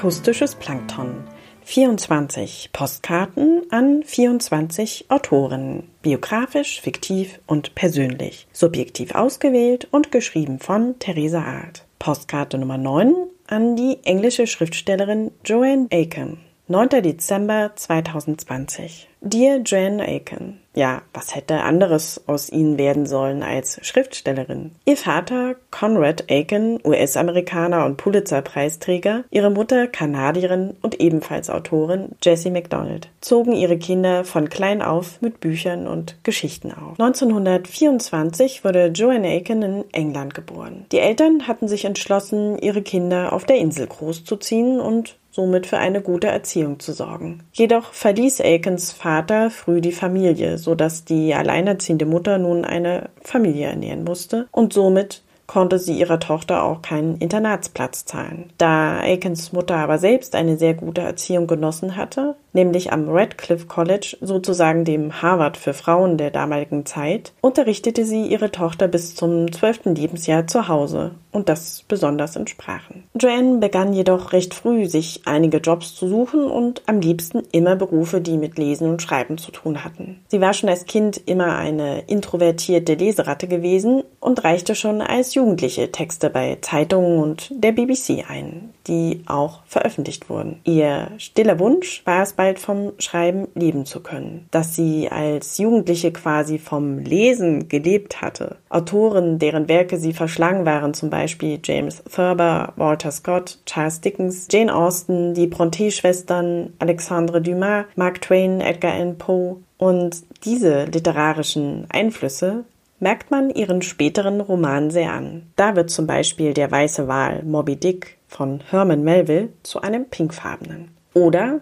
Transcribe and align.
Akustisches 0.00 0.54
Plankton. 0.54 1.24
24 1.62 2.70
Postkarten 2.72 3.64
an 3.70 4.02
24 4.02 5.10
Autoren. 5.10 5.90
Biografisch, 6.00 6.80
fiktiv 6.80 7.38
und 7.46 7.74
persönlich. 7.74 8.46
Subjektiv 8.50 9.14
ausgewählt 9.14 9.88
und 9.90 10.10
geschrieben 10.10 10.58
von 10.58 10.98
Theresa 11.00 11.42
Art. 11.42 11.84
Postkarte 11.98 12.56
Nummer 12.56 12.78
9 12.78 13.14
an 13.46 13.76
die 13.76 13.98
englische 14.04 14.46
Schriftstellerin 14.46 15.32
Joanne 15.44 15.88
Aiken. 15.90 16.38
9. 16.68 17.02
Dezember 17.02 17.72
2020. 17.74 19.06
Dear 19.20 19.58
Joanne 19.58 20.02
Aiken. 20.02 20.59
Ja, 20.74 21.02
was 21.12 21.34
hätte 21.34 21.62
anderes 21.62 22.22
aus 22.26 22.50
Ihnen 22.50 22.78
werden 22.78 23.06
sollen 23.06 23.42
als 23.42 23.84
Schriftstellerin? 23.84 24.72
Ihr 24.84 24.96
Vater, 24.96 25.56
Conrad 25.70 26.30
Aiken, 26.30 26.78
US-Amerikaner 26.84 27.84
und 27.84 27.96
Pulitzer-Preisträger, 27.96 29.24
ihre 29.30 29.50
Mutter, 29.50 29.88
Kanadierin 29.88 30.76
und 30.80 31.00
ebenfalls 31.00 31.50
Autorin, 31.50 32.10
Jessie 32.22 32.50
MacDonald, 32.50 33.08
zogen 33.20 33.52
ihre 33.52 33.78
Kinder 33.78 34.24
von 34.24 34.48
klein 34.48 34.80
auf 34.80 35.20
mit 35.20 35.40
Büchern 35.40 35.88
und 35.88 36.16
Geschichten 36.22 36.70
auf. 36.72 37.00
1924 37.00 38.64
wurde 38.64 38.86
Joanne 38.94 39.28
Aiken 39.28 39.62
in 39.62 39.84
England 39.92 40.34
geboren. 40.34 40.86
Die 40.92 40.98
Eltern 40.98 41.48
hatten 41.48 41.66
sich 41.66 41.84
entschlossen, 41.84 42.58
ihre 42.58 42.82
Kinder 42.82 43.32
auf 43.32 43.44
der 43.44 43.56
Insel 43.56 43.88
großzuziehen 43.88 44.80
und 44.80 45.16
somit 45.30 45.66
für 45.66 45.78
eine 45.78 46.00
gute 46.00 46.26
Erziehung 46.26 46.80
zu 46.80 46.92
sorgen. 46.92 47.42
Jedoch 47.52 47.92
verließ 47.92 48.40
Aikens 48.40 48.92
Vater 48.92 49.50
früh 49.50 49.80
die 49.80 49.92
Familie, 49.92 50.58
so 50.58 50.74
dass 50.74 51.04
die 51.04 51.34
alleinerziehende 51.34 52.06
Mutter 52.06 52.38
nun 52.38 52.64
eine 52.64 53.10
Familie 53.22 53.68
ernähren 53.68 54.04
musste 54.04 54.48
und 54.52 54.72
somit 54.72 55.22
konnte 55.50 55.80
sie 55.80 55.98
ihrer 55.98 56.20
Tochter 56.20 56.62
auch 56.62 56.80
keinen 56.80 57.16
Internatsplatz 57.16 58.04
zahlen. 58.04 58.52
Da 58.56 59.00
Aikens 59.00 59.52
Mutter 59.52 59.74
aber 59.74 59.98
selbst 59.98 60.36
eine 60.36 60.56
sehr 60.56 60.74
gute 60.74 61.00
Erziehung 61.00 61.48
genossen 61.48 61.96
hatte, 61.96 62.36
nämlich 62.52 62.92
am 62.92 63.08
Radcliffe 63.08 63.66
College, 63.66 64.16
sozusagen 64.20 64.84
dem 64.84 65.22
Harvard 65.22 65.56
für 65.56 65.74
Frauen 65.74 66.16
der 66.16 66.30
damaligen 66.30 66.86
Zeit, 66.86 67.32
unterrichtete 67.40 68.04
sie 68.04 68.26
ihre 68.26 68.50
Tochter 68.50 68.88
bis 68.88 69.14
zum 69.14 69.52
zwölften 69.52 69.94
Lebensjahr 69.94 70.46
zu 70.46 70.68
Hause 70.68 71.12
und 71.32 71.48
das 71.48 71.84
besonders 71.86 72.36
in 72.36 72.46
Sprachen. 72.46 73.04
Joanne 73.14 73.58
begann 73.58 73.92
jedoch 73.92 74.32
recht 74.32 74.54
früh, 74.54 74.86
sich 74.86 75.22
einige 75.26 75.58
Jobs 75.58 75.94
zu 75.94 76.08
suchen 76.08 76.44
und 76.44 76.82
am 76.86 77.00
liebsten 77.00 77.42
immer 77.52 77.76
Berufe, 77.76 78.20
die 78.20 78.36
mit 78.36 78.58
Lesen 78.58 78.88
und 78.88 79.02
Schreiben 79.02 79.38
zu 79.38 79.52
tun 79.52 79.84
hatten. 79.84 80.20
Sie 80.28 80.40
war 80.40 80.52
schon 80.52 80.68
als 80.68 80.86
Kind 80.86 81.20
immer 81.26 81.56
eine 81.56 82.00
introvertierte 82.06 82.94
Leseratte 82.94 83.46
gewesen 83.46 84.02
und 84.18 84.44
reichte 84.44 84.74
schon 84.74 85.00
als 85.00 85.34
Jugendliche 85.34 85.92
Texte 85.92 86.30
bei 86.30 86.58
Zeitungen 86.60 87.18
und 87.18 87.50
der 87.50 87.72
BBC 87.72 88.24
ein, 88.28 88.70
die 88.86 89.22
auch 89.26 89.60
veröffentlicht 89.66 90.28
wurden. 90.28 90.60
Ihr 90.64 91.08
stiller 91.18 91.58
Wunsch 91.58 92.02
war 92.04 92.22
es 92.22 92.32
bald 92.32 92.58
vom 92.58 92.92
Schreiben 92.98 93.48
leben 93.54 93.86
zu 93.86 94.00
können. 94.00 94.46
Dass 94.50 94.74
sie 94.74 95.08
als 95.10 95.58
Jugendliche 95.58 96.12
quasi 96.12 96.58
vom 96.58 96.98
Lesen 96.98 97.68
gelebt 97.68 98.20
hatte. 98.20 98.56
Autoren, 98.68 99.38
deren 99.38 99.68
Werke 99.68 99.96
sie 99.98 100.12
verschlang 100.12 100.64
waren, 100.64 100.94
zum 100.94 101.10
Beispiel 101.10 101.60
James 101.62 102.02
Thurber, 102.04 102.72
Walter 102.76 103.10
Scott, 103.10 103.58
Charles 103.66 104.00
Dickens, 104.00 104.48
Jane 104.50 104.74
Austen, 104.74 105.34
die 105.34 105.46
Bronte-Schwestern, 105.46 106.72
Alexandre 106.78 107.40
Dumas, 107.40 107.86
Mark 107.96 108.20
Twain, 108.20 108.60
Edgar 108.60 108.92
Allan 108.92 109.18
Poe. 109.18 109.56
Und 109.78 110.24
diese 110.44 110.84
literarischen 110.84 111.86
Einflüsse 111.88 112.64
merkt 113.00 113.30
man 113.30 113.50
ihren 113.50 113.82
späteren 113.82 114.40
Romanen 114.40 114.90
sehr 114.90 115.12
an. 115.12 115.50
Da 115.56 115.74
wird 115.74 115.90
zum 115.90 116.06
Beispiel 116.06 116.54
der 116.54 116.70
weiße 116.70 117.08
Wal 117.08 117.42
Moby 117.42 117.76
Dick 117.76 118.18
von 118.28 118.60
Herman 118.70 119.02
Melville 119.02 119.48
zu 119.62 119.80
einem 119.80 120.04
pinkfarbenen. 120.04 120.94
Oder 121.14 121.60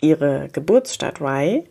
ihre 0.00 0.48
Geburtsstadt 0.52 1.20
Rye 1.20 1.64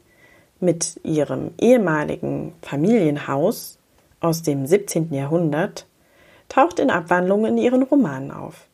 mit 0.60 1.00
ihrem 1.04 1.52
ehemaligen 1.60 2.54
Familienhaus 2.62 3.78
aus 4.22 4.42
dem 4.42 4.66
17. 4.66 5.14
Jahrhundert 5.14 5.86
taucht 6.50 6.80
in 6.80 6.90
Abwandlungen 6.90 7.58
in 7.58 7.64
ihren 7.64 7.84
Romanen 7.84 8.32
auf. 8.32 8.68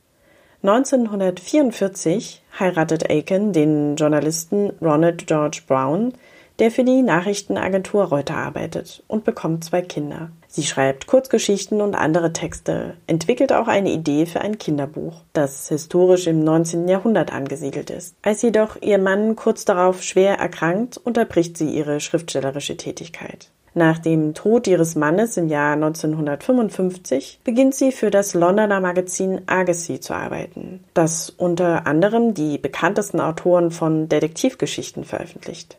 1944 0.61 2.41
heiratet 2.59 3.09
Aiken 3.09 3.53
den 3.53 3.95
Journalisten 3.95 4.71
Ronald 4.81 5.25
George 5.25 5.61
Brown, 5.65 6.13
der 6.59 6.71
für 6.71 6.83
die 6.83 7.01
Nachrichtenagentur 7.01 8.05
Reuter 8.05 8.35
arbeitet 8.35 9.03
und 9.07 9.23
bekommt 9.23 9.63
zwei 9.63 9.81
Kinder. 9.81 10.29
Sie 10.47 10.63
schreibt 10.63 11.07
Kurzgeschichten 11.07 11.79
und 11.79 11.95
andere 11.95 12.33
Texte, 12.33 12.95
entwickelt 13.07 13.53
auch 13.53 13.67
eine 13.67 13.91
Idee 13.91 14.25
für 14.25 14.41
ein 14.41 14.57
Kinderbuch, 14.57 15.21
das 15.33 15.69
historisch 15.69 16.27
im 16.27 16.43
19. 16.43 16.87
Jahrhundert 16.87 17.31
angesiedelt 17.31 17.89
ist. 17.89 18.15
Als 18.23 18.41
jedoch 18.41 18.81
ihr 18.81 18.97
Mann 18.97 19.35
kurz 19.35 19.63
darauf 19.63 20.01
schwer 20.01 20.39
erkrankt, 20.39 20.97
unterbricht 20.97 21.57
sie 21.57 21.69
ihre 21.69 21.99
schriftstellerische 21.99 22.77
Tätigkeit. 22.77 23.49
Nach 23.75 23.99
dem 23.99 24.33
Tod 24.33 24.67
ihres 24.67 24.95
Mannes 24.95 25.37
im 25.37 25.47
Jahr 25.47 25.73
1955 25.73 27.39
beginnt 27.43 27.75
sie 27.75 27.91
für 27.91 28.09
das 28.09 28.33
Londoner 28.33 28.81
Magazin 28.81 29.41
Argosy 29.45 29.99
zu 29.99 30.13
arbeiten, 30.13 30.83
das 30.93 31.29
unter 31.29 31.85
anderem 31.85 32.33
die 32.33 32.57
bekanntesten 32.57 33.21
Autoren 33.21 33.71
von 33.71 34.09
Detektivgeschichten 34.09 35.05
veröffentlicht. 35.05 35.77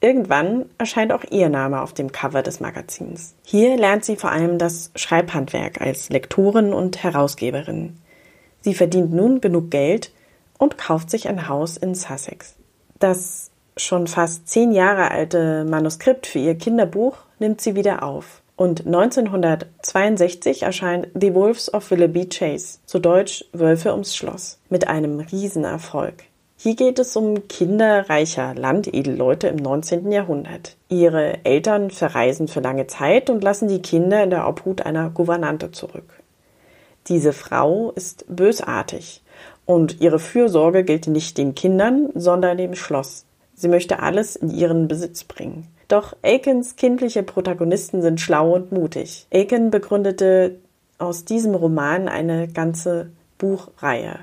Irgendwann 0.00 0.66
erscheint 0.78 1.12
auch 1.12 1.24
ihr 1.30 1.48
Name 1.48 1.82
auf 1.82 1.92
dem 1.92 2.12
Cover 2.12 2.42
des 2.42 2.60
Magazins. 2.60 3.34
Hier 3.42 3.76
lernt 3.76 4.04
sie 4.04 4.16
vor 4.16 4.30
allem 4.30 4.58
das 4.58 4.92
Schreibhandwerk 4.94 5.80
als 5.80 6.08
Lektorin 6.08 6.72
und 6.72 7.02
Herausgeberin. 7.02 7.98
Sie 8.60 8.74
verdient 8.74 9.12
nun 9.12 9.40
genug 9.40 9.70
Geld 9.70 10.12
und 10.56 10.78
kauft 10.78 11.10
sich 11.10 11.28
ein 11.28 11.48
Haus 11.48 11.76
in 11.76 11.94
Sussex. 11.94 12.54
Das 12.98 13.50
schon 13.76 14.06
fast 14.06 14.48
zehn 14.48 14.72
Jahre 14.72 15.10
alte 15.10 15.64
Manuskript 15.64 16.26
für 16.26 16.38
ihr 16.38 16.54
Kinderbuch 16.56 17.16
nimmt 17.38 17.60
sie 17.60 17.74
wieder 17.74 18.02
auf. 18.02 18.42
Und 18.56 18.86
1962 18.86 20.62
erscheint 20.62 21.08
The 21.14 21.32
Wolves 21.34 21.72
of 21.72 21.90
Willoughby 21.92 22.28
Chase, 22.28 22.80
zu 22.86 22.98
Deutsch 22.98 23.44
Wölfe 23.52 23.92
ums 23.92 24.16
Schloss, 24.16 24.58
mit 24.68 24.88
einem 24.88 25.20
Riesenerfolg. 25.20 26.24
Hier 26.60 26.74
geht 26.74 26.98
es 26.98 27.14
um 27.14 27.46
Kinder 27.46 28.10
reicher 28.10 28.52
Landedelleute 28.52 29.46
im 29.46 29.58
19. 29.58 30.10
Jahrhundert. 30.10 30.76
Ihre 30.88 31.44
Eltern 31.44 31.92
verreisen 31.92 32.48
für 32.48 32.58
lange 32.58 32.88
Zeit 32.88 33.30
und 33.30 33.44
lassen 33.44 33.68
die 33.68 33.80
Kinder 33.80 34.24
in 34.24 34.30
der 34.30 34.48
Obhut 34.48 34.84
einer 34.84 35.08
Gouvernante 35.08 35.70
zurück. 35.70 36.20
Diese 37.06 37.32
Frau 37.32 37.92
ist 37.92 38.24
bösartig 38.28 39.22
und 39.66 40.00
ihre 40.00 40.18
Fürsorge 40.18 40.82
gilt 40.82 41.06
nicht 41.06 41.38
den 41.38 41.54
Kindern, 41.54 42.08
sondern 42.16 42.58
dem 42.58 42.74
Schloss. 42.74 43.24
Sie 43.54 43.68
möchte 43.68 44.00
alles 44.00 44.34
in 44.34 44.50
ihren 44.50 44.88
Besitz 44.88 45.22
bringen. 45.22 45.68
Doch 45.86 46.16
Aikens 46.22 46.74
kindliche 46.74 47.22
Protagonisten 47.22 48.02
sind 48.02 48.20
schlau 48.20 48.56
und 48.56 48.72
mutig. 48.72 49.28
Aiken 49.32 49.70
begründete 49.70 50.56
aus 50.98 51.24
diesem 51.24 51.54
Roman 51.54 52.08
eine 52.08 52.48
ganze 52.48 53.10
Buchreihe 53.38 54.18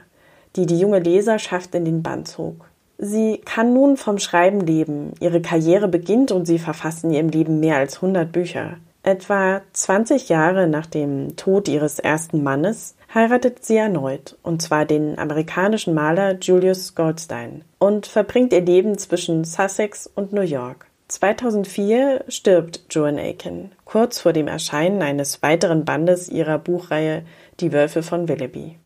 die 0.55 0.65
die 0.65 0.79
junge 0.79 0.99
Leserschaft 0.99 1.75
in 1.75 1.85
den 1.85 2.03
Band 2.03 2.27
zog. 2.27 2.69
Sie 2.97 3.41
kann 3.43 3.73
nun 3.73 3.97
vom 3.97 4.19
Schreiben 4.19 4.61
leben. 4.61 5.13
Ihre 5.19 5.41
Karriere 5.41 5.87
beginnt 5.87 6.31
und 6.31 6.45
sie 6.45 6.59
verfasst 6.59 7.03
in 7.03 7.11
ihrem 7.11 7.29
Leben 7.29 7.59
mehr 7.59 7.77
als 7.77 7.95
100 7.97 8.31
Bücher. 8.31 8.77
Etwa 9.03 9.61
20 9.73 10.29
Jahre 10.29 10.67
nach 10.67 10.87
dem 10.87 11.35
Tod 11.35 11.67
ihres 11.67 11.99
ersten 11.99 12.41
Mannes 12.41 12.95
heiratet 13.13 13.63
sie 13.63 13.75
erneut, 13.75 14.35
und 14.41 14.61
zwar 14.61 14.85
den 14.85 15.19
amerikanischen 15.19 15.93
Maler 15.93 16.37
Julius 16.39 16.95
Goldstein, 16.95 17.63
und 17.77 18.07
verbringt 18.07 18.51
ihr 18.51 18.61
Leben 18.61 18.97
zwischen 18.97 19.43
Sussex 19.43 20.09
und 20.15 20.33
New 20.33 20.41
York. 20.41 20.87
2004 21.09 22.25
stirbt 22.29 22.81
Joan 22.89 23.19
Aiken, 23.19 23.73
kurz 23.83 24.19
vor 24.19 24.33
dem 24.33 24.47
Erscheinen 24.47 25.03
eines 25.03 25.43
weiteren 25.43 25.85
Bandes 25.85 26.27
ihrer 26.27 26.57
Buchreihe 26.57 27.23
Die 27.59 27.71
Wölfe 27.73 28.01
von 28.01 28.27
Willoughby. 28.27 28.77